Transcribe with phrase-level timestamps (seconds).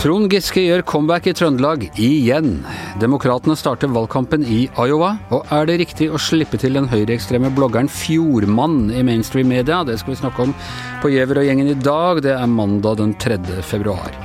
[0.00, 2.62] Trond Giske gjør comeback i Trøndelag igjen.
[3.02, 5.10] Demokratene starter valgkampen i Iowa.
[5.34, 9.82] Og er det riktig å slippe til den høyreekstreme bloggeren Fjordmann i mainstream media?
[9.84, 10.54] Det skal vi snakke om
[11.02, 12.22] på Gjever og gjengen i dag.
[12.24, 13.42] Det er mandag den 3.
[13.60, 14.16] februar.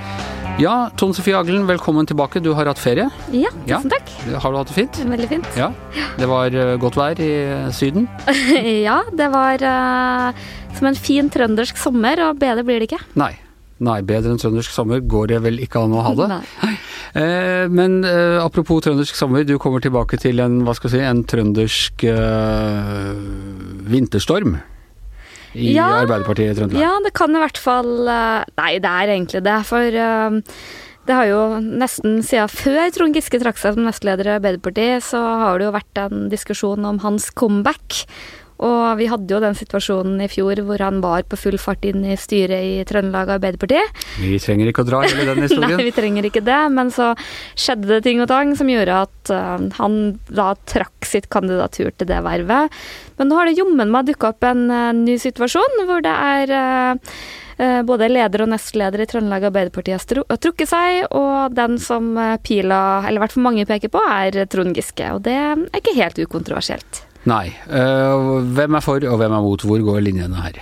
[0.55, 2.39] Ja, Tone Sofie Aglen, velkommen tilbake.
[2.39, 3.09] Du har hatt ferie?
[3.35, 4.11] Ja, tusen takk.
[4.39, 4.99] Har du hatt det fint?
[5.11, 5.47] Veldig fint.
[5.59, 5.67] Ja.
[6.15, 7.31] Det var uh, godt vær i
[7.75, 8.05] Syden?
[8.87, 10.45] ja, det var uh,
[10.77, 13.01] som en fin trøndersk sommer, og bedre blir det ikke.
[13.19, 13.33] Nei.
[13.83, 16.39] Nei, bedre enn trøndersk sommer går det vel ikke an å ha det.
[17.15, 21.03] Eh, men eh, apropos trøndersk sommer, du kommer tilbake til en, hva skal jeg si,
[21.07, 23.13] en trøndersk eh,
[23.87, 24.57] vinterstorm.
[25.55, 25.87] I Ja.
[26.03, 26.83] Arbeiderpartiet i Trøndelag.
[26.83, 29.59] Ja, det kan i hvert fall uh, Nei, det er egentlig det.
[29.69, 30.39] For uh,
[31.05, 35.21] det har jo nesten siden før Trond Giske trakk seg som nestleder i Arbeiderpartiet, så
[35.21, 38.03] har det jo vært en diskusjon om hans comeback.
[38.63, 42.05] Og vi hadde jo den situasjonen i fjor hvor han var på full fart inn
[42.07, 43.81] i styret i Trøndelag Arbeiderparti.
[44.21, 45.75] Vi trenger ikke å dra hele den historien.
[45.75, 47.11] Nei, vi trenger ikke det, men så
[47.51, 49.97] skjedde det ting og tang som gjorde at uh, han
[50.31, 52.77] da trakk sitt kandidatur til det vervet.
[53.19, 56.53] Men nå har det jommen meg dukka opp en uh, ny situasjon hvor det er
[56.55, 57.17] uh,
[57.59, 62.13] uh, både leder og nestleder i Trøndelag Arbeiderparti har trukket seg, og den som
[62.47, 65.11] pila, eller i hvert fall mange peker på, er Trond Giske.
[65.17, 67.03] Og det er ikke helt ukontroversielt.
[67.25, 67.47] Nei.
[67.65, 68.23] Eh,
[68.53, 69.63] hvem er for, og hvem er mot?
[69.65, 70.59] Hvor går linjene her?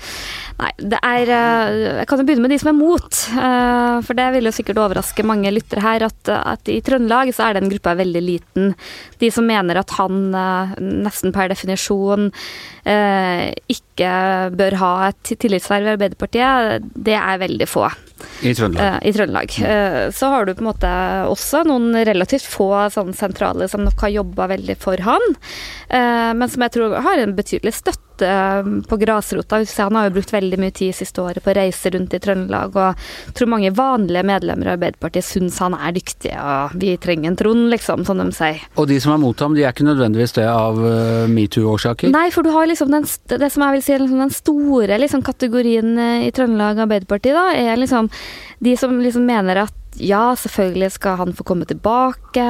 [0.60, 3.20] Nei, det er eh, Jeg kan jo begynne med de som er mot.
[3.38, 7.46] eh, For det vil jo sikkert overraske mange lyttere her at, at i Trøndelag så
[7.46, 8.74] er den gruppa veldig liten.
[9.22, 10.18] De som mener at han
[10.80, 12.30] nesten per definisjon
[13.70, 14.10] ikke
[14.56, 17.84] bør ha et tillitsverv i Arbeiderpartiet, det er veldig få
[18.46, 19.04] I Trøndelag.
[19.06, 19.56] i Trøndelag.
[19.68, 20.90] Eh, Så har du på en måte
[21.30, 25.28] også noen relativt få sånn sentrale som nok har jobba veldig for han,
[26.36, 29.60] men som jeg tror har en betydelig støtte eh, på grasrota.
[29.78, 32.76] Han har jo brukt veldig mye tid siste året på å reise rundt i Trøndelag,
[32.76, 37.32] og jeg tror mange vanlige medlemmer av Arbeiderpartiet syns han er dyktig, og vi trenger
[37.32, 38.62] en Trond, liksom, som de sier.
[38.76, 42.12] Og de som er mot ham, de er ikke nødvendigvis det av eh, metoo-årsaker?
[42.14, 45.24] Nei, for du har liksom den, det som jeg vil si liksom den store liksom,
[45.26, 48.10] kategorien eh, i Trøndelag Arbeiderparti, da, er liksom
[48.60, 52.46] de som liksom mener at ja, selvfølgelig skal han få komme tilbake.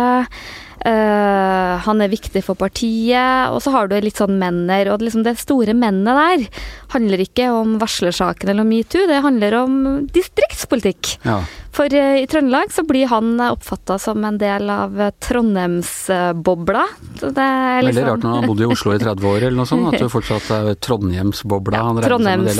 [0.88, 3.52] Eh, han er viktig for partiet.
[3.52, 4.90] Og så har du litt sånn menner.
[4.94, 6.62] Og liksom det store mennet der
[6.96, 9.74] handler ikke om varslersaken eller om metoo, det handler om
[10.10, 11.16] distriktspolitikk.
[11.22, 11.42] Ja.
[11.70, 16.86] For eh, i Trøndelag så blir han oppfatta som en del av eh, Trondheimsbobla.
[17.12, 17.36] Liksom...
[17.36, 17.48] det
[17.90, 20.02] Veldig rart når han har bodd i Oslo i 30 år eller noe sånt, at
[20.02, 22.58] du fortsatt er Trondheimsbobla en Trondheims,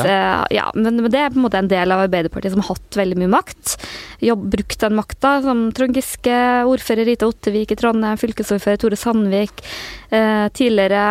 [0.55, 2.99] ja, men men det er på en måte en del av Arbeiderpartiet som har hatt
[2.99, 3.77] veldig mye makt.
[4.25, 6.37] Jobb, brukt den makta, som Trond Giske,
[6.69, 9.63] ordfører Rita Ottevik i Trondheim, fylkesordfører Tore Sandvik,
[10.11, 11.05] eh, tidligere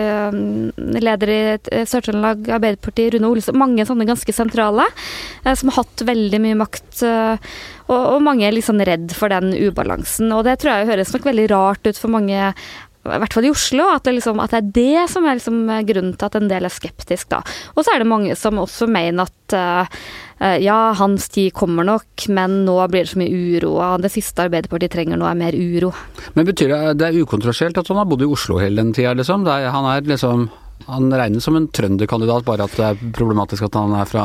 [0.00, 0.38] eh,
[1.00, 3.58] leder i eh, Sør-Trøndelag Arbeiderparti, Rune Olsen.
[3.60, 4.86] Mange sånne ganske sentrale,
[5.44, 7.02] eh, som har hatt veldig mye makt.
[7.06, 7.50] Eh,
[7.90, 10.30] og, mange er sånn redd for den ubalansen.
[10.36, 12.52] Og det tror jeg høres nok veldig rart ut for mange
[13.00, 15.60] i hvert fall i Oslo, at det, liksom, at det er det som er liksom
[15.88, 17.30] grunnen til at en del er skeptisk.
[17.32, 17.40] da.
[17.74, 19.96] Og så er det mange som også mener at eh, eh,
[20.40, 23.74] ja, hans tid kommer nok, men nå blir det så mye uro.
[23.76, 25.92] Og det siste Arbeiderpartiet trenger nå er mer uro.
[26.36, 29.12] Men betyr det det er ukontroversielt at han har bodd i Oslo hele den tida,
[29.18, 29.44] liksom?
[29.48, 30.48] Er, han er liksom
[30.86, 34.24] han regnes som en trønderkandidat, bare at det er problematisk at han er fra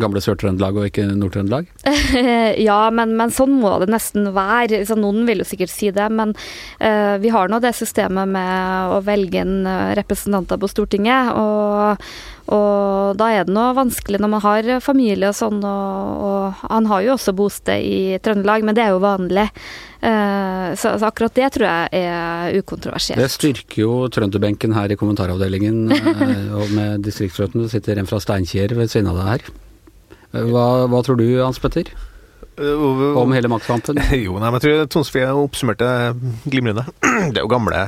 [0.00, 1.68] gamle Sør-Trøndelag og ikke Nord-Trøndelag?
[2.68, 4.82] ja, men, men sånn må det nesten være.
[4.88, 8.94] Så noen vil jo sikkert si det, men uh, vi har nå det systemet med
[8.94, 11.34] å velge inn eh, representanter på Stortinget.
[11.38, 12.04] Og,
[12.52, 16.88] og da er det noe vanskelig når man har familie og sånn, og, og han
[16.90, 19.46] har jo også bosted i Trøndelag, men det er jo vanlig.
[20.04, 23.22] Eh, så, så akkurat det tror jeg er ukontroversielt.
[23.22, 27.64] Det styrker jo trønderbenken her i kommentaravdelingen, eh, og med distriktsrøttene.
[27.64, 29.46] Det sitter en fra Steinkjer ved siden av deg her.
[30.34, 31.88] Eh, Hva, hva tror du, Hans Petter,
[32.58, 33.98] om hele maktkampen?
[34.24, 35.88] Jo, nei, men jeg tror Tonsfie oppsummerte
[36.46, 36.84] glimrende.
[37.34, 37.86] Det er jo gamle,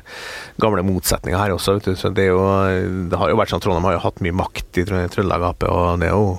[0.62, 1.77] gamle motsetninger her også.
[1.78, 1.94] Vet du.
[2.00, 2.43] Så det, er jo,
[3.11, 5.46] det har jo vært sånn at Trondheim har jo hatt mye makt i Trø- Trøndelag
[5.52, 6.37] Ap, og det er jo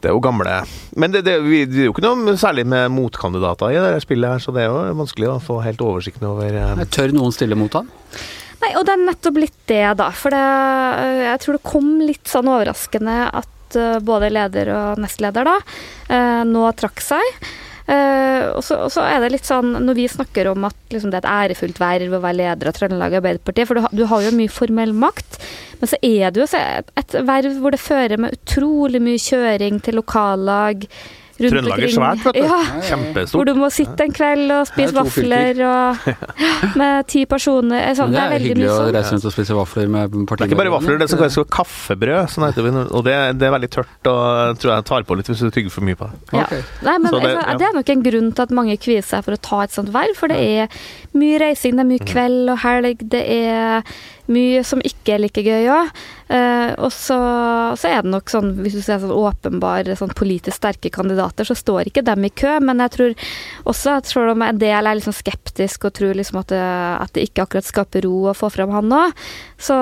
[0.00, 0.52] det er jo gamle
[0.96, 4.30] Men det, det, vi- det er jo ikke noe særlig med motkandidater i det spillet,
[4.32, 6.80] her, så det er jo vanskelig å få helt oversikten over um...
[6.88, 7.90] Tør noen stille mot ham?
[8.62, 10.06] Nei, og det er nettopp litt det, da.
[10.16, 13.48] For det, øh, jeg tror det kom litt sånn overraskende at
[13.78, 17.42] øh, både leder og nestleder da øh, nå trakk seg.
[17.90, 21.10] Eh, og, så, og så er det litt sånn, når vi snakker om at liksom,
[21.10, 24.26] det er et ærefullt verv å være leder av Trøndelag Arbeiderparti, for du, du har
[24.26, 25.40] jo mye formell makt,
[25.80, 29.80] men så er det jo et, et verv hvor det fører med utrolig mye kjøring
[29.82, 30.86] til lokallag,
[31.40, 32.42] rundt Trøndelag er svært, vet du.
[32.44, 36.10] Ja, hvor du må sitte en kveld og spise er vafler og
[36.80, 37.80] med ti personer.
[37.90, 38.90] Eh, det, er det er veldig hyggelig å sånn.
[38.96, 41.38] reise rundt og spise vafler med Det er ikke bare vafler, det er som kalles
[41.56, 42.20] kaffebrød.
[42.34, 45.32] Sånn heter det, og det, det er veldig tørt og tror jeg tar på litt
[45.32, 46.20] hvis du tygger for mye på det.
[46.36, 46.44] Ja.
[46.46, 46.62] Okay.
[46.86, 47.56] Nei, men det- det, ja.
[47.60, 49.90] det er nok en grunn til at mange kvier seg for å ta et sånt
[49.94, 50.80] verv, for det er
[51.16, 51.94] mye reising, det er Mm.
[51.96, 53.82] mye kveld og helg, det er
[54.32, 55.90] mye som ikke er like gøy òg.
[56.30, 57.18] Eh, og så,
[57.78, 61.56] så er det nok sånn, hvis du ser sånn åpenbare sånn politisk sterke kandidater, så
[61.58, 63.16] står ikke dem i kø, men jeg tror
[63.72, 66.62] også at selv om en del er liksom skeptisk og tror liksom at det,
[67.00, 69.24] at det ikke akkurat skaper ro å få fram han òg,
[69.60, 69.76] så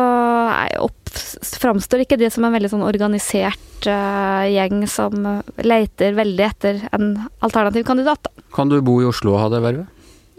[0.80, 1.12] opp,
[1.60, 7.14] framstår ikke det som en veldig sånn organisert uh, gjeng som leter veldig etter en
[7.44, 8.24] alternativ kandidat.
[8.24, 8.48] Da.
[8.54, 9.97] Kan du bo i Oslo og ha det vervet?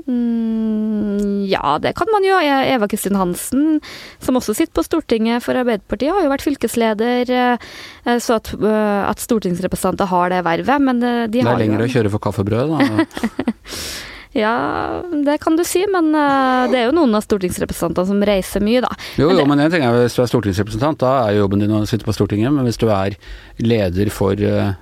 [0.09, 2.39] Mm, ja, det kan man jo.
[2.41, 3.79] Eva Kristin Hansen,
[4.23, 9.01] som også sitter på Stortinget for Arbeiderpartiet, har jo vært fylkesleder, eh, så at, eh,
[9.05, 12.13] at stortingsrepresentanter har det vervet, men de har jo Det er lenger jo å kjøre
[12.17, 13.01] for kaffebrød, da.
[14.37, 18.61] Ja, det kan du si, men eh, det er jo noen av stortingsrepresentantene som reiser
[18.61, 18.91] mye, da.
[19.17, 21.81] Jo, jo, men en ting er hvis du er stortingsrepresentant, da er jobben din å
[21.89, 22.53] sitte på Stortinget.
[22.53, 23.17] Men hvis du er
[23.57, 24.75] leder for eh,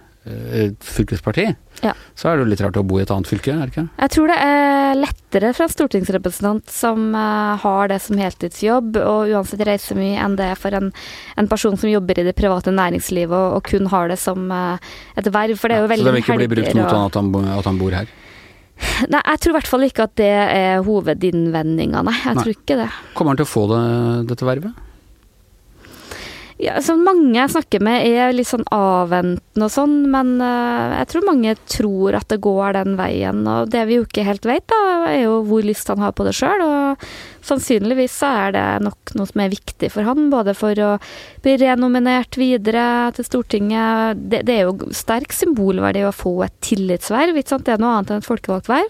[0.83, 1.45] fylkesparti,
[1.83, 1.94] Ja.
[2.18, 3.83] så er det jo litt rart å bo i et annet fylke, er det ikke?
[4.01, 9.33] Jeg tror det er lettere for en stortingsrepresentant som eh, har det som heltidsjobb, og
[9.35, 10.91] uansett reiser mye, enn det er for en,
[11.38, 14.77] en person som jobber i det private næringslivet og, og kun har det som eh,
[15.18, 15.57] et verv.
[15.57, 17.35] For det er jo så veldig det vil ikke bli brukt mot han at han,
[17.59, 18.07] at han bor her.
[19.13, 22.13] Nei, jeg tror i hvert fall ikke at det er hovedinnvendinga, nei.
[22.24, 22.44] Jeg Nei.
[22.44, 22.89] tror ikke det.
[23.18, 23.79] Kommer han til å få det,
[24.29, 24.83] dette vervet?
[26.57, 31.09] Ja, så mange jeg snakker med er litt sånn avventende og sånn, men uh, jeg
[31.12, 33.44] tror mange tror at det går den veien.
[33.45, 34.80] Og det vi jo ikke helt vet, da,
[35.12, 36.63] er jo hvor lyst han har på det sjøl.
[36.65, 37.06] Og
[37.45, 40.92] sannsynligvis så er det nok noe som er viktig for han, både for å
[41.45, 44.24] bli renominert videre til Stortinget.
[44.25, 47.68] Det, det er jo sterk symbolverdi å få et tillitsverv, ikke sant.
[47.69, 48.89] Det er noe annet enn et folkevalgt verv.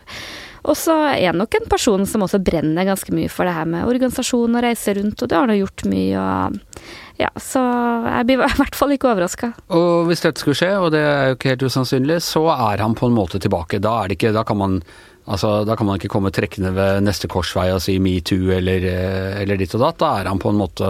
[0.68, 3.68] Og så er han nok en person som også brenner ganske mye for det her
[3.68, 6.24] med organisasjon og reise rundt, og det har han gjort mye.
[6.24, 7.62] og ja, så
[8.06, 9.52] jeg blir i hvert fall ikke overraska.
[9.74, 12.98] Og hvis dette skulle skje, og det er jo ikke helt usannsynlig, så er han
[12.98, 13.82] på en måte tilbake.
[13.84, 14.82] Da er det ikke Da kan man
[15.28, 19.42] Altså, Da kan man ikke komme trekkende ved neste korsvei og si metoo eller, eh,
[19.42, 19.98] eller ditt og datt.
[20.00, 20.88] Da er han på en måte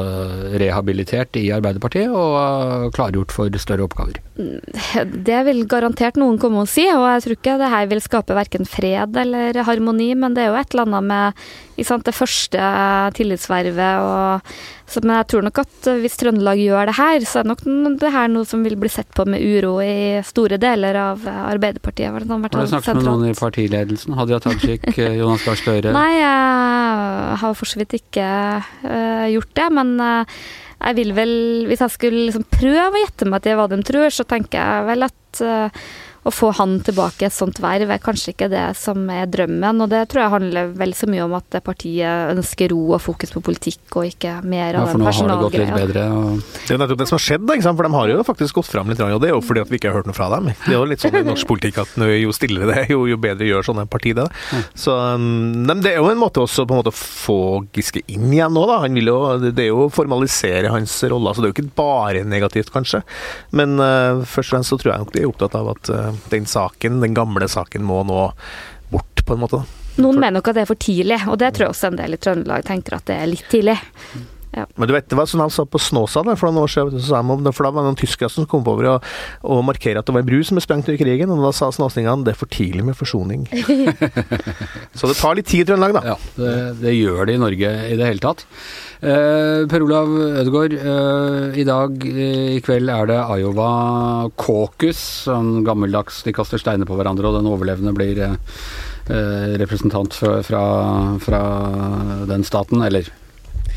[0.62, 4.21] rehabilitert i Arbeiderpartiet og klargjort for større oppgaver.
[5.27, 8.38] Det vil garantert noen komme og si, og jeg tror ikke det her vil skape
[8.38, 11.47] verken fred eller harmoni, men det er jo et eller annet med
[11.77, 12.71] det første
[13.13, 14.51] tillitsvervet og
[14.88, 17.63] så, Men jeg tror nok at hvis Trøndelag gjør det her, så er nok
[18.00, 22.07] det her noe som vil bli sett på med uro i store deler av Arbeiderpartiet.
[22.07, 24.15] i hvert fall Har du snakket med noen i partiledelsen?
[24.15, 25.91] Hadia Tajik, eh, Jonas Gahr Støre?
[25.91, 28.30] Nei, jeg har for så vidt ikke
[28.63, 30.39] uh, gjort det, men uh,
[30.77, 31.35] jeg vil vel
[31.69, 34.85] Hvis jeg skulle liksom prøve å gjette meg til hva de tror, så tenker jeg
[34.91, 35.88] vel at eh,
[36.27, 39.83] å få han tilbake i et sånt verv er kanskje ikke det som er drømmen,
[39.83, 43.31] og det tror jeg handler vel så mye om at partiet ønsker ro og fokus
[43.35, 46.06] på politikk, og ikke mer Ja, av for den nå har det gått litt bedre.
[46.18, 47.79] Og Det er jo nettopp det som har skjedd, da, ikke sant?
[47.79, 49.79] for de har jo faktisk gått fram litt, og det er jo fordi at vi
[49.79, 50.51] ikke har hørt noe fra dem.
[50.65, 53.19] Det er jo litt sånn i norsk politikk at jo stillere det er, jo, jo
[53.21, 54.27] bedre gjør sånne parti det.
[54.77, 57.39] Så um, men det er jo en måte også på en måte å få
[57.77, 58.80] Giske inn igjen nå, da.
[58.83, 61.77] Han vil jo, det er jo å formalisere hans rolle, så det er jo ikke
[61.77, 63.03] bare negativt, kanskje.
[63.56, 66.17] Men uh, først og fremst så tror jeg nok de er opptatt av at uh,
[66.31, 68.31] den saken, den gamle saken, må nå
[68.92, 69.62] bort, på en måte.
[69.98, 72.14] Noen mener nok at det er for tidlig, og det tror jeg også en del
[72.14, 73.78] i Trøndelag tenker at det er litt tidlig.
[74.77, 77.11] Men du vet, det var sånn han sa på Snåsa for noen år siden, så
[77.11, 79.07] sa han om det, for da var det noen tyskere som kom over og,
[79.45, 81.69] og markerte at det var en bru som ble sprengt under krigen, og da sa
[81.73, 83.45] snåsningene det er for tidlig med forsoning.
[84.97, 86.14] så det tar litt tid i Trøndelag, da.
[86.14, 88.45] ja, det, det gjør det i Norge i det hele tatt.
[88.97, 93.69] Eh, per Olav Ødegaard, eh, i dag eh, i kveld er det Iowa
[94.42, 95.02] caucus.
[95.28, 98.35] Sånn gammeldags, de kaster steiner på hverandre, og den overlevende blir eh,
[99.14, 100.64] eh, representant fra, fra,
[101.21, 101.44] fra
[102.30, 103.11] den staten, eller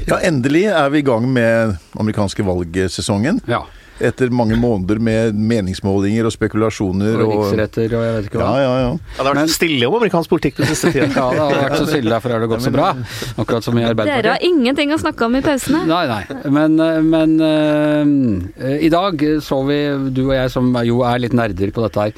[0.08, 3.40] Ja, endelig er vi i gang med amerikanske valgsesongen.
[3.48, 3.62] ja.
[4.00, 7.20] Etter mange måneder med meningsmålinger og spekulasjoner.
[7.20, 8.50] Og riksretter og jeg vet ikke hva.
[8.62, 8.90] ja, ja.
[8.90, 11.12] Ja, det har Men- vært stille om amerikansk politikk den siste tiden.
[11.20, 12.88] Ja, det har vært så stille, derfor har det gått så bra.
[13.42, 15.82] Akkurat som i Dere har ingenting å snakke om i pausene.
[15.90, 16.22] Nei, nei.
[16.50, 19.78] Men, eh, men uh, i dag så vi,
[20.14, 22.14] du og jeg som jo er litt nerder på dette her,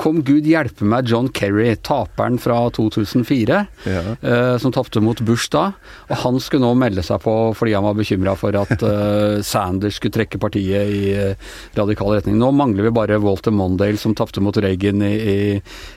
[0.00, 4.02] kom gud hjelpe meg John Kerry, taperen fra 2004, Ja.
[4.22, 5.68] uh, som tapte mot Bush da.
[6.08, 9.98] Og han skulle nå melde seg på fordi han var bekymra for at uh, Sanders
[10.00, 12.38] skulle trekke partiet i eh, radikal retning.
[12.40, 15.38] Nå mangler vi bare Walter Mondale som tapte mot Reagan i, i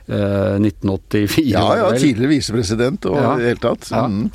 [0.10, 1.50] uh, 1984.
[1.54, 3.36] ja, ja tidligere visepresident og Ja.
[3.36, 3.92] i det hele tatt.
[3.92, 4.08] Ja.
[4.10, 4.32] Mm.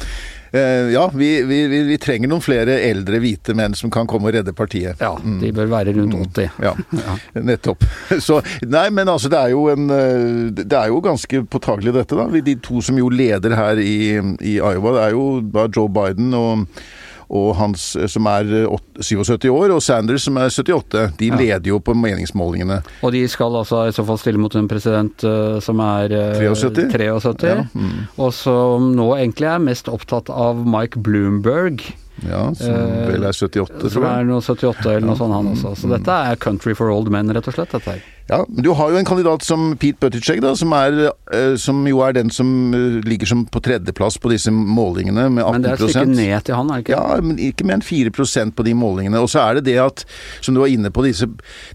[0.51, 4.31] Uh, ja, vi, vi, vi, vi trenger noen flere eldre hvite menn som kan komme
[4.31, 4.99] og redde partiet.
[4.99, 6.57] Ja, de bør være rundt 80.
[6.65, 6.73] Ja,
[7.53, 7.87] nettopp.
[8.19, 12.19] Så, nei, men altså, det er jo en eh, Det er jo ganske påtagelig dette,
[12.19, 12.27] da.
[12.51, 16.35] De to som jo leder her i, i Iowa, det er jo da Joe Biden
[16.35, 16.67] og
[17.31, 21.05] og Hans som er eh, 77 år, og Sanders som er 78.
[21.21, 21.37] De Ja.
[21.39, 22.81] leder jo på meningsmålingene.
[23.07, 26.41] Og de skal altså i så fall stille mot en president eh, som er eh,
[26.43, 26.91] 73.
[26.91, 27.97] 73, Ja, mm.
[28.19, 31.81] og som nå egentlig er mest opptatt av Mike Bloomberg,
[32.27, 35.71] Ja, som Eh, vel er 78, som er noe 78 eller noe sånt han også.
[35.79, 37.71] Så dette er country for old men, rett og slett.
[37.73, 38.03] dette her.
[38.31, 41.81] Ja, men Du har jo en kandidat som Pete Buttigieg, da, som, er, eh, som
[41.89, 45.63] jo er den som eh, ligger som på tredjeplass på disse målingene, med 18% Men
[45.65, 46.95] det er et stykke ned til han, er det ikke?
[47.01, 49.19] Ja, men ikke mer enn 4% på de målingene.
[49.19, 50.05] Og så er det det at,
[50.41, 51.27] som du var inne på, disse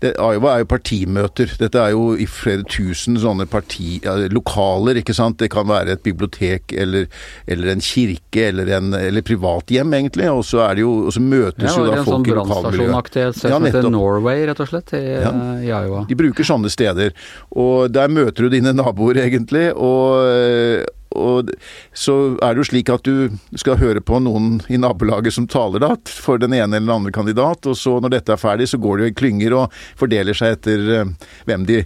[0.01, 1.51] det, Iowa er jo partimøter.
[1.59, 5.37] Dette er jo i flere tusen sånne parti, ja, lokaler, ikke sant.
[5.43, 7.09] Det kan være et bibliotek eller,
[7.51, 10.31] eller en kirke eller, en, eller privathjem, egentlig.
[10.31, 12.31] Og så er det jo, og så møtes Ja, jo det da folk en sånn
[12.31, 12.79] i lokalmiljøet.
[12.79, 13.91] brannstasjonaktig et sted Ja, som heter.
[13.95, 15.35] Norway, rett og slett, i, Ja.
[15.59, 16.05] i Iowa.
[16.09, 17.15] De bruker sånne steder,
[17.55, 20.85] og der møter du dine naboer egentlig, og,
[21.15, 21.51] og
[21.95, 25.83] så er det jo slik at du skal høre på noen i nabolaget som taler
[25.83, 28.81] da, for den ene eller den andre kandidat, og så når dette er ferdig, så
[28.81, 31.13] går det jo i klynger og fordeler seg etter eh,
[31.49, 31.81] hvem de,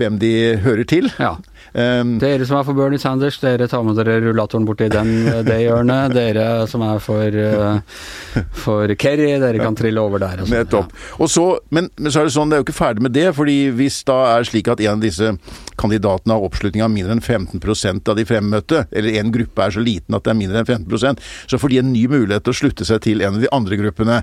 [0.00, 0.34] hvem de
[0.64, 1.10] hører til.
[1.18, 1.36] Ja.
[1.74, 5.10] Um, Dere som er for Bernie Sanders, dere tar med dere rullatoren borti den,
[5.46, 6.14] det hjørnet.
[6.14, 10.44] Dere som er for, uh, for Kerry, dere kan trille over der.
[10.44, 10.58] og sånn.
[10.60, 10.94] Nettopp.
[11.18, 13.26] Og så, men, men så er det sånn, det er jo ikke ferdig med det.
[13.34, 15.34] fordi hvis da er slik at en av disse
[15.80, 19.82] kandidatene har oppslutning av mindre enn 15% av de fremmøtte, eller en gruppe er så
[19.82, 22.58] liten at det er mindre enn 15% så får de en ny mulighet til å
[22.58, 24.20] slutte seg til en av de andre gruppene.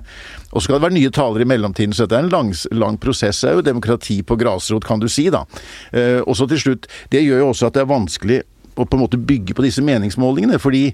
[0.52, 2.98] Og så skal det være nye talere i mellomtiden, så dette er en lang, lang
[3.02, 3.42] prosess.
[3.42, 5.44] Det er jo demokrati på grasrot, kan du si, da.
[5.92, 8.40] Uh, og så til slutt, det gjør jo også at det er vanskelig
[8.72, 10.86] å på en måte bygge på disse meningsmålingene, fordi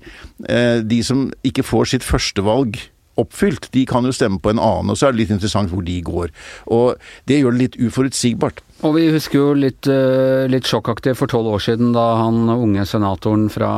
[0.51, 2.81] eh, de som ikke får sitt førstevalg
[3.19, 5.85] oppfylt, de kan jo stemme på en annen, og så er det litt interessant hvor
[5.85, 6.33] de går.
[6.71, 6.95] Og
[7.29, 8.63] det gjør det litt uforutsigbart.
[8.87, 12.85] Og vi husker jo litt, eh, litt sjokkaktig for tolv år siden da han unge
[12.87, 13.71] senatoren fra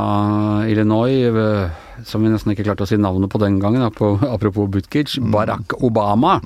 [0.68, 1.70] Illinois, eh,
[2.04, 5.72] som vi nesten ikke klarte å si navnet på den gangen, apro- apropos Buttigieg, Barack
[5.84, 6.38] Obama,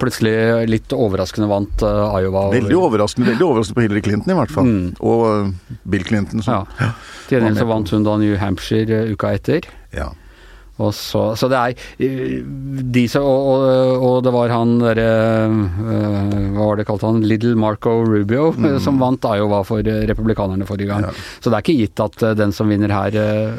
[0.00, 2.46] plutselig litt overraskende vant eh, Iowa.
[2.52, 4.64] Veldig overraskende veldig overraskende på Hillary Clinton, i hvert fall.
[4.64, 4.94] Mm.
[5.00, 6.40] Og Bill Clinton.
[6.46, 6.62] Ja.
[6.64, 6.96] Som,
[7.28, 9.68] Til gjengjeld så vant hun da New Hampshire uka etter.
[9.92, 10.08] ja.
[10.78, 11.74] Og så, så det er
[12.06, 12.38] eh,
[12.94, 15.06] de som, og, og, og det var han derre
[15.48, 17.20] eh, Hva var det kalt han?
[17.26, 18.78] Little Marco Rubio, mm.
[18.84, 21.08] som vant Iowa for eh, republikanerne forrige gang.
[21.08, 21.14] Ja.
[21.42, 23.58] Så det er ikke gitt at eh, den som vinner her eh,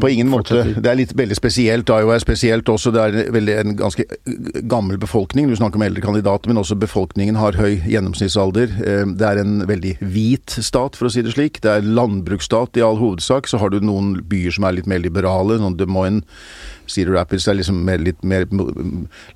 [0.00, 0.62] På ingen måte.
[0.76, 1.90] Det er litt veldig spesielt.
[1.90, 2.94] Iowa er spesielt også.
[2.94, 5.50] Det er veldig, en ganske eh, gammel befolkning.
[5.50, 8.76] Du snakker om eldre kandidater, men også befolkningen har høy gjennomsnittsalder.
[8.78, 11.60] Eh, Det er en veldig hvit stat, for å si det slik.
[11.64, 13.50] Det er landbruksstat i all hovedsak.
[13.50, 15.58] Så har du noen byer som er litt mer liberale.
[15.60, 16.24] Noen Des Moines,
[16.90, 18.46] Cedar Rapids er liksom mer, litt mer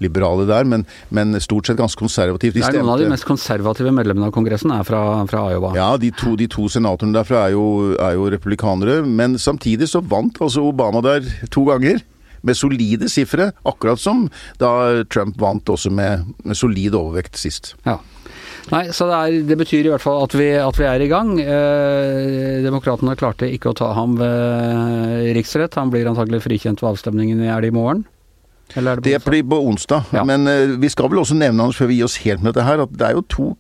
[0.03, 2.59] liberale der, men, men stort sett ganske konservativt.
[2.59, 5.75] Det er noen av de mest konservative medlemmene av Kongressen er fra, fra Iowa.
[5.79, 7.67] Ja, de to, de to senatorene derfra er jo,
[7.99, 12.03] er jo republikanere, men samtidig så vant altså Obama der to ganger.
[12.45, 14.27] Med solide sifre, akkurat som
[14.61, 17.73] da Trump vant også med, med solid overvekt sist.
[17.87, 17.97] Ja.
[18.73, 21.09] Nei, så det, er, det betyr i hvert fall at vi, at vi er i
[21.11, 21.35] gang.
[21.43, 25.77] Eh, Demokratene klarte ikke å ta ham ved riksrett.
[25.81, 28.07] Han blir antagelig frikjent ved avstemningen i er det i morgen?
[28.75, 30.25] Eller det Det blir på onsdag, Ja.
[30.25, 32.65] men eh, vi skal vel også nevne Anders, før vi gir oss helt med dette
[32.65, 33.51] her, at det er jo to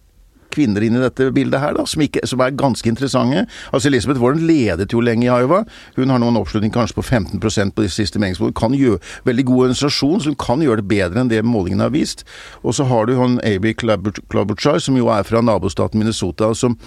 [0.54, 3.44] kvinner inn i dette bildet her, da, som, ikke, som er ganske interessante.
[3.74, 5.64] Altså Elisabeth Warren ledet jo lenge i Iowa.
[5.98, 8.58] Hun har nå en oppslutning kanskje på 15% på de siste meningsmålingene.
[8.58, 11.94] Kan gjøre veldig god organisasjon, så hun kan gjøre det bedre enn det målingene har
[11.94, 12.24] vist.
[12.62, 16.78] Og så har du han Aby Klobuchar, som jo er fra nabostaten Minnesota, som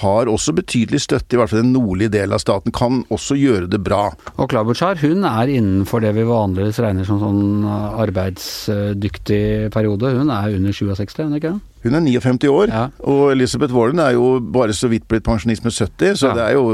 [0.00, 3.68] har også betydelig støtte, i hvert fall den nordlige delen av staten, kan også gjøre
[3.70, 4.08] det bra.
[4.34, 10.16] Og Klobuchar hun er innenfor det vi vanligvis regner som sånn arbeidsdyktig periode.
[10.18, 11.54] Hun er under 67, er hun ikke?
[11.84, 12.86] Hun er 59 år, Ja.
[13.04, 16.34] og Elisabeth Warren er jo bare så vidt blitt pensjonist med 70, så Ja.
[16.34, 16.64] det er jo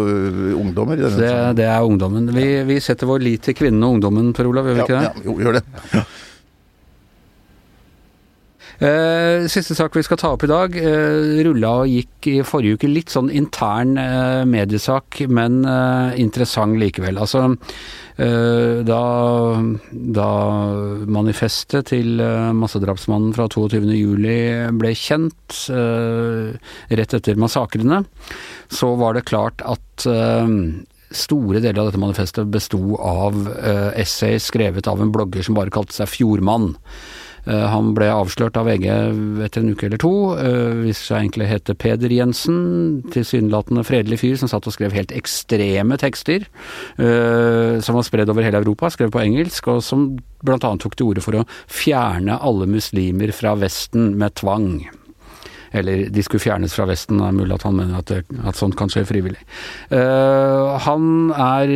[0.61, 2.31] ungdommer i denne det, det er ungdommen.
[2.35, 5.03] Vi, vi setter vår lit til kvinnen og ungdommen, Per Olav, gjør vi ikke det?
[5.03, 6.05] ja, jo, gjør det.
[8.81, 12.79] Eh, siste sak vi skal ta opp i dag, eh, rulla og gikk i forrige
[12.79, 12.89] uke.
[12.89, 15.61] Litt sånn intern eh, mediesak, men
[16.17, 17.21] interessant likevel.
[17.21, 17.57] Altså,
[18.21, 19.05] da,
[20.17, 20.31] da
[21.09, 22.21] manifestet til
[22.57, 25.61] massedrapsmannen fra 22.07 ble kjent,
[27.01, 28.03] rett etter massakrene,
[28.69, 30.05] så var det klart at
[31.11, 33.41] Store deler av dette manifestet besto av
[33.99, 36.75] essay skrevet av en blogger som bare kalte seg Fjordmann.
[37.47, 38.87] Eh, han ble avslørt av VG
[39.47, 40.13] etter en uke eller to.
[40.83, 42.61] hvis Viser seg egentlig å Peder Jensen.
[43.15, 46.47] Tilsynelatende fredelig fyr som satt og skrev helt ekstreme tekster.
[47.01, 50.09] Uh, som var spredd over hele Europa, skrev på engelsk, og som
[50.45, 50.59] bl.a.
[50.59, 55.00] tok til orde for å fjerne alle muslimer fra Vesten med tvang.
[55.77, 58.59] Eller de skulle fjernes fra Vesten, det er mulig at han mener at, det, at
[58.59, 59.41] sånt kan skje frivillig.
[59.93, 61.75] Uh, han er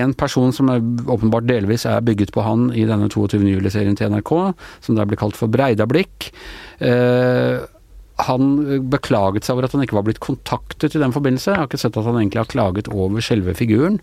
[0.00, 3.42] en person som er, åpenbart delvis er bygget på han i denne 22.
[3.46, 4.34] juli-serien til NRK,
[4.82, 6.32] som der blir kalt for Breidablikk.
[6.82, 7.62] Uh,
[8.26, 8.52] han
[8.92, 11.52] beklaget seg over at han ikke var blitt kontaktet i den forbindelse.
[11.52, 14.00] Jeg har ikke sett at han egentlig har klaget over selve figuren.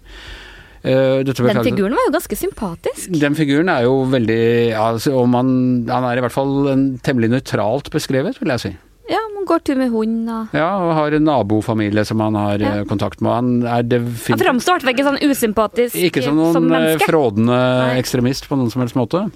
[0.87, 3.11] Uh, den figuren var jo ganske sympatisk.
[3.19, 4.41] Den figuren er jo veldig
[4.71, 4.89] ja,
[5.27, 5.49] man,
[5.89, 8.71] Han er i hvert fall en, temmelig nøytralt beskrevet, vil jeg si.
[9.07, 12.63] Ja, man går tur med hund og Ja, og har en nabofamilie som han har
[12.63, 12.73] ja.
[12.79, 13.31] Eh, kontakt med.
[13.31, 17.61] Han er definitivt Han framstår i ikke sånn usympatisk Ikke som noen som eh, frådende
[18.01, 19.27] ekstremist på noen som helst måte.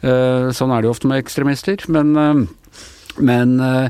[0.00, 1.84] Sånn er det jo ofte med ekstremister.
[1.92, 2.46] Men
[3.18, 3.88] men uh,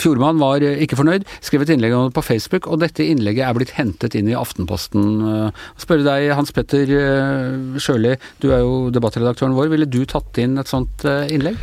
[0.00, 3.56] Fjordmann var ikke fornøyd, skrev et innlegg om det på Facebook, og dette innlegget er
[3.56, 5.08] blitt hentet inn i Aftenposten.
[5.24, 9.72] Uh, spør deg, Hans Petter uh, Sjøli, du er jo debattredaktøren vår.
[9.72, 11.58] Ville du tatt inn et sånt innlegg?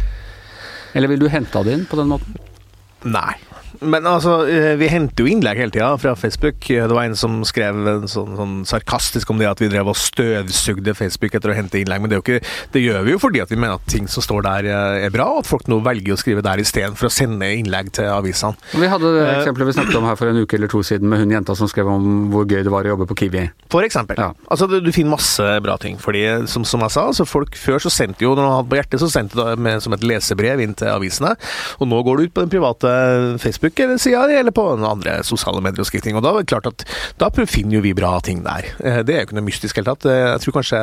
[0.93, 2.37] Eller ville du henta det inn på den måten?
[3.03, 3.35] Nei.
[3.81, 6.67] Men altså, eh, vi henter jo innlegg hele tida fra Facebook.
[6.67, 7.79] Det var en som skrev
[8.11, 12.03] sånn, sånn, sarkastisk om det at vi drev og støvsugde Facebook etter å hente innlegg,
[12.03, 12.39] men det, ikke,
[12.73, 15.13] det, gjør vi jo fordi at vi mener at ting som står der eh, er
[15.13, 18.59] bra, og at folk nå velger å skrive der istedenfor å sende innlegg til avisene.
[18.73, 21.09] Vi hadde det eh, eksempelet vi snakket om her for en uke eller to siden
[21.11, 23.47] med hun jenta som skrev om hvor gøy det var å jobbe på Kiwi.
[23.73, 24.19] For eksempel.
[24.19, 24.31] Ja.
[24.51, 25.97] Altså, du, du, finner masse bra ting.
[26.01, 28.79] fordi som, som jeg sa, altså folk før så sendte jo, når de hadde på
[28.79, 31.33] hjertet, så sendte det med, som et lesebrev inn til avisene,
[31.79, 32.93] og nå går det ut på den private
[33.41, 36.15] Facebook Facebook-sida eller på andre sosiale medier og ting.
[36.17, 36.85] Og da er det klart at
[37.19, 38.67] da finner jo vi bra ting der.
[38.83, 40.05] Eh, det er jo ikke noe mystisk i det hele tatt.
[40.11, 40.79] Eh, jeg tror kanskje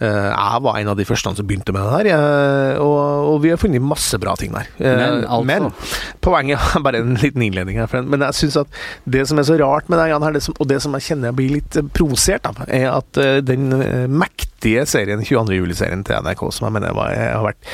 [0.00, 3.52] eh, jeg var en av de første som begynte med det der, og, og vi
[3.52, 4.70] har funnet masse bra ting der.
[4.78, 5.44] Men, altså.
[5.46, 5.70] men
[6.24, 9.88] poenget Bare en liten innledning her, men jeg syns at det som er så rart
[9.88, 12.90] med det, det som, og det som jeg kjenner jeg blir litt provosert av, er
[12.90, 13.70] at den
[14.10, 15.58] mektige viktige serien, 22.
[15.58, 17.68] juli-serien til NRK, som jeg mener var, har vært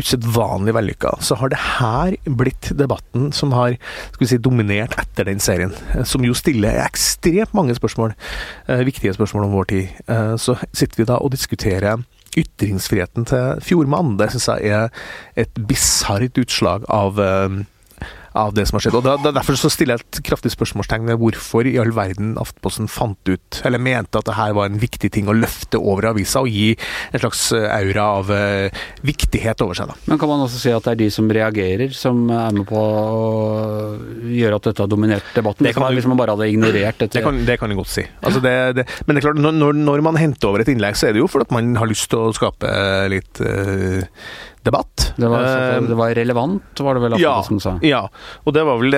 [0.00, 3.76] usedvanlig vellykka, så har det her blitt debatten som har
[4.12, 5.74] skal vi si, dominert etter den serien.
[6.04, 8.14] Som jo stiller ekstremt mange spørsmål,
[8.68, 9.88] eh, viktige spørsmål om vår tid.
[10.08, 12.00] Eh, så sitter vi da og diskuterer
[12.38, 14.16] ytringsfriheten til Fjordmann.
[14.16, 14.88] Det syns jeg er
[15.36, 17.60] et bisart utslag av eh,
[18.38, 18.98] av det som har skjedd.
[19.00, 22.36] Og da, da, Derfor så stiller jeg et kraftig spørsmålstegn ved hvorfor i all verden
[22.40, 26.10] Aftenposten fant ut, eller mente at det her var en viktig ting å løfte over
[26.12, 29.90] avisa og gi en slags eh, aura av uh, viktighet over seg.
[29.90, 29.98] da.
[30.10, 32.80] Men kan man også si at det er de som reagerer, som er med på
[32.80, 33.00] å
[34.30, 35.66] gjøre at dette har dominert debatten?
[35.66, 37.16] Det kan man, hvis man bare hadde ignorert dette?
[37.18, 38.06] Det kan, det kan jeg godt si.
[38.20, 41.10] Altså det, det, men det er klart, når, når, man henter over et innlegg, så
[41.10, 42.70] er det jo fordi man har lyst til å skape
[43.12, 44.00] litt uh,
[44.62, 45.12] debatt.
[45.16, 47.72] Det var, uh, det var, relevant, var det vel ja, som sa?
[47.84, 48.02] Ja,
[48.44, 48.96] og det var vel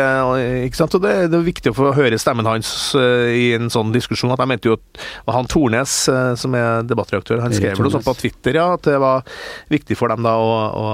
[0.66, 0.96] ikke sant?
[0.98, 4.32] Og det, det er viktig å få høre stemmen hans uh, i en sånn diskusjon.
[4.34, 8.06] at Jeg mente jo at han Tornes, uh, som er debattreaktør, han skrev noe sånt
[8.06, 9.26] på Twitter, ja, at det var
[9.72, 10.86] viktig for dem da å,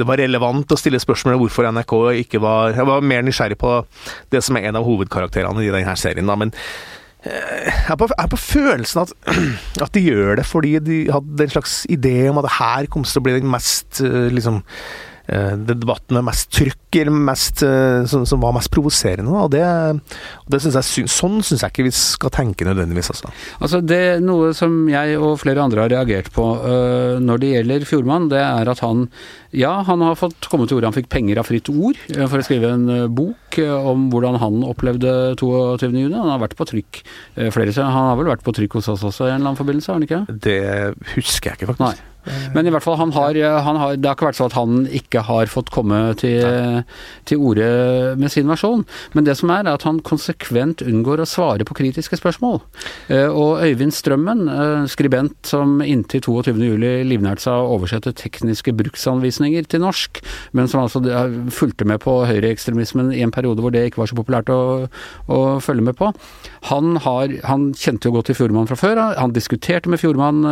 [0.00, 3.58] Det var relevant å stille spørsmål om hvorfor NRK ikke var Jeg var mer nysgjerrig
[3.60, 3.78] på
[4.32, 6.36] det som er en av hovedkarakterene i denne serien, da.
[6.38, 6.52] men
[7.26, 9.12] jeg er, på, jeg er på, følelsen at,
[9.84, 13.22] at de gjør det fordi de hadde en slags idé om at her kommer til
[13.22, 14.62] å bli den mest eh, liksom
[15.26, 19.32] Eh, debatten med mest trykk, mest, eh, som, som, var mest provoserende.
[19.34, 23.10] Og det, og det synes jeg, sånn syns jeg ikke vi skal tenke nødvendigvis.
[23.14, 23.32] Altså.
[23.58, 27.86] altså det Noe som jeg og flere andre har reagert på uh, når det gjelder
[27.88, 29.06] Fjordmann, det er at han
[29.56, 30.90] ja, han har fått komme til orde.
[30.90, 35.12] Han fikk penger av Fritt Ord for å skrive en bok om hvordan han opplevde
[35.40, 35.94] 22.6.
[36.12, 37.00] Han har vært på trykk
[37.54, 37.88] flere steder.
[37.88, 39.96] Han har vel vært på trykk hos oss også i en eller annen forbindelse, har
[39.96, 40.42] han ikke?
[40.44, 40.60] Det
[41.14, 41.86] husker jeg ikke, faktisk.
[41.86, 42.15] Nei.
[42.54, 44.86] Men i hvert fall, han har, han har, det har ikke vært sånn at han
[45.00, 46.82] ikke har fått komme til,
[47.28, 47.66] til orde
[48.18, 48.84] med sin versjon.
[49.14, 52.60] Men det som er, er at han konsekvent unngår å svare på kritiske spørsmål.
[53.12, 59.68] Eh, og Øyvind Strømmen, eh, skribent som inntil 22.07 livnærte seg å oversette tekniske bruksanvisninger
[59.70, 60.22] til norsk,
[60.56, 61.02] men som altså
[61.54, 64.60] fulgte med på høyreekstremismen i en periode hvor det ikke var så populært å,
[65.30, 66.12] å følge med på.
[66.70, 69.00] Han, har, han kjente jo godt til Fjordmann fra før.
[69.16, 70.42] Han diskuterte med Fjordmann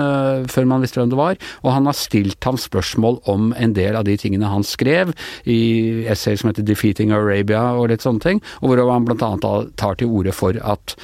[0.51, 3.96] før man visste hvem det var, og han har stilt ham spørsmål om en del
[3.98, 5.14] av de tingene han skrev
[5.48, 9.35] i essayer som heter 'Defeating Arabia' og litt sånne ting, og hvor han bl.a.
[9.77, 10.96] tar til orde for at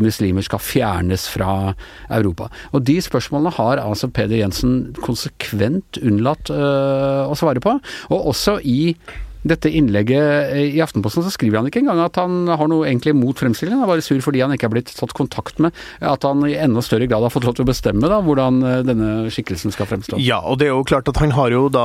[0.00, 1.74] muslimer skal fjernes fra
[2.12, 2.48] Europa.
[2.72, 7.76] Og de spørsmålene har altså Peder Jensen konsekvent unnlatt øh, å svare på,
[8.10, 8.96] og også i
[9.44, 13.36] dette innlegget i Aftenposten så skriver han ikke engang at han har noe egentlig mot
[13.36, 15.76] fremstillingen, han er bare sur fordi han ikke er blitt tatt kontakt med.
[16.00, 18.80] At han i enda større grad har fått lov til å bestemme da, hvordan eh,
[18.88, 20.18] denne skikkelsen skal fremstå.
[20.24, 21.84] Ja, og det er jo klart at han har jo da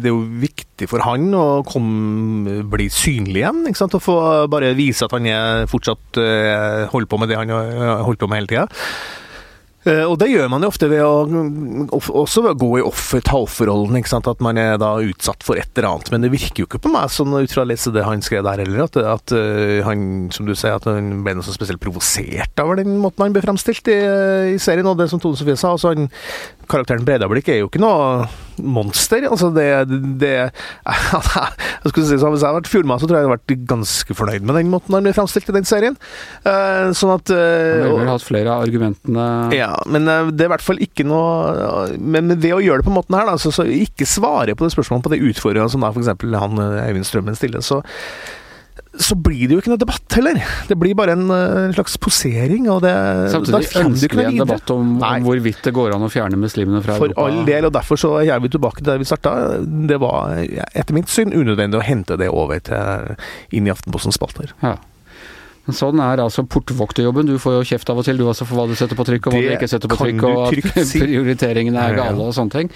[0.00, 3.64] Det er jo viktig for han å komme, bli synlig igjen.
[3.68, 3.96] ikke sant?
[3.96, 4.18] Å få
[4.50, 8.30] bare vise at han er fortsatt uh, holder på med det han har holdt på
[8.30, 8.66] med hele tida.
[9.88, 11.22] Eh, og det gjør man jo ofte ved å
[12.20, 13.96] også ved å gå i offer, ta offerrollen.
[13.96, 14.28] ikke sant?
[14.28, 16.10] At man er da utsatt for et eller annet.
[16.12, 18.44] Men det virker jo ikke på meg sånn ut fra å lese det han skrev
[18.44, 21.80] der heller, at, at uh, han som du sier, at han ble noe så spesielt
[21.82, 23.98] provosert over den måten han ble fremstilt i,
[24.52, 24.88] i serien.
[24.90, 26.10] Og det som Tone Sofie sa, altså han
[26.70, 28.28] karakteren Bredablikk er jo ikke noe
[28.60, 29.24] monster.
[29.28, 29.66] Altså, det,
[30.20, 30.32] det
[31.82, 33.66] jeg skulle si, så Hvis jeg hadde vært fjordmann, så tror jeg jeg hadde vært
[33.70, 35.96] ganske fornøyd med den måten han ble framstilt i den serien.
[36.44, 40.50] Uh, sånn at uh, Han ville hatt flere av argumentene Ja, men uh, det er
[40.50, 43.52] i hvert fall ikke noe Men ved å gjøre det på måten her, da, så,
[43.54, 46.12] så ikke svare på det spørsmålet på de utfordringene som da f.eks.
[46.44, 47.80] han Eivind Strømmen stiller, så
[48.98, 50.40] så blir det jo ikke noe debatt heller.
[50.66, 52.66] Det blir bare en, en slags posering.
[52.72, 52.92] og det,
[53.30, 56.96] Samtidig ønsker vi en debatt om, om, hvorvidt det går an å fjerne muslimene fra
[56.98, 57.20] For Europa.
[57.20, 59.34] For all del, og derfor så er vi tilbake til der vi starta.
[59.62, 63.14] Det var etter mitt syn unødvendig å hente det over til,
[63.54, 64.50] inn i Aftenpostens spalter.
[64.64, 64.74] Ja.
[65.68, 67.28] Sånn er altså portvokterjobben.
[67.28, 69.28] Du får jo kjeft av og til du også for hva du setter på trykk
[69.28, 71.02] og hva du ikke setter på trykk, og at si.
[71.04, 72.72] prioriteringene er gale og sånne ting.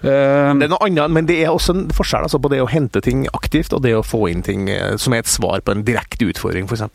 [0.00, 2.68] Uh, det er noe annet, men det er også en forskjell altså, på det å
[2.70, 5.74] hente ting aktivt og det å få inn ting eh, som er et svar på
[5.74, 6.86] en direkte utfordring, f.eks.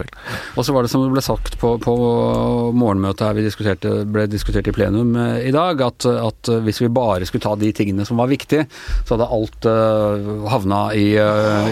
[0.56, 1.94] Og så var det som det ble sagt på, på
[2.74, 6.90] morgenmøtet her vi diskuterte, ble diskutert i plenum uh, i dag, at, at, hvis vi
[6.94, 8.66] bare skulle ta de tingene som var viktige,
[9.06, 11.08] så hadde alt uh, havna i,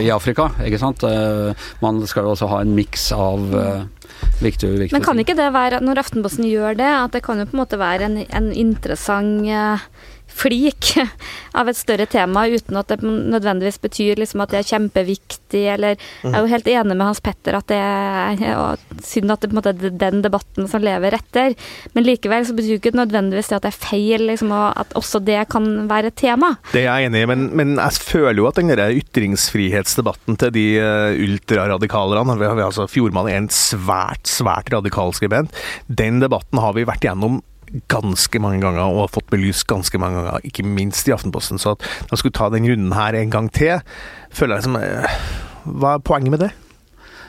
[0.04, 1.02] i, Afrika, ikke sant.
[1.82, 3.53] man skal jo også ha en miks av
[4.44, 4.94] Viktig, viktig.
[4.96, 7.62] Men kan ikke det være, når Aftenposten gjør det, at det kan jo på en
[7.62, 9.46] måte være en, en interessant
[10.34, 10.94] flik
[11.60, 15.98] av et større tema, uten at det nødvendigvis betyr liksom at det er kjempeviktig, eller
[16.24, 19.56] Jeg er jo helt enig med Hans Petter at det er synd at det på
[19.56, 21.54] en måte er den debatten som lever etter,
[21.94, 25.40] men likevel så betyr ikke nødvendigvis det at det er feil, liksom, at også det
[25.54, 26.54] kan være et tema.
[26.74, 30.54] Det er jeg enig i, men, men jeg føler jo at den der ytringsfrihetsdebatten til
[30.56, 35.54] de uh, ultraradikalerne, altså Fjordmann er en svært, svært radikal skribent,
[35.88, 37.42] den debatten har vi vært gjennom
[37.92, 41.62] ganske mange ganger og har fått belyst ganske mange ganger, ikke minst i Aftenposten.
[41.62, 43.82] Så at de skulle ta den runden her en gang til,
[44.34, 45.24] føler jeg som eh,
[45.64, 46.52] Hva er poenget med det?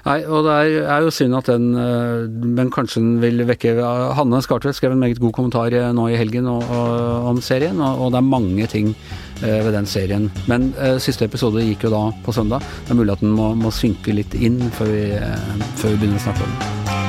[0.05, 0.55] Nei, og det
[0.85, 3.73] er, jo synd at den eh, Men kanskje den vil vekke
[4.19, 7.81] Hanne Skartvedt skrev en meget god kommentar eh, nå i helgen og, og, om serien,
[7.81, 8.97] og, og, det er mange ting
[9.45, 10.29] ved den serien.
[10.49, 12.65] Men uh, siste episode gikk jo da på søndag.
[12.87, 16.05] Det er mulig at den må, må synke litt inn før vi, uh, før vi
[16.05, 17.04] begynner å snakke om den.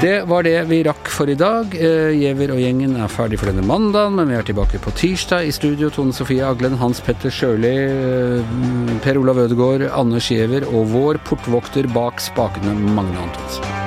[0.00, 1.72] Det var det vi rakk for i dag.
[1.72, 5.48] Eh, Giæver og gjengen er ferdig for denne mandagen, men vi er tilbake på tirsdag.
[5.48, 10.92] I studio Tone Sofie Aglen, Hans Petter Sjøli, eh, Per Olav Ødegaard, Anders Giæver og
[10.92, 13.85] vår portvokter bak spakene, Magne Antonsen.